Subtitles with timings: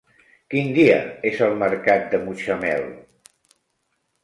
[0.53, 0.95] Quin dia
[1.33, 2.91] és el mercat de Mutxamel?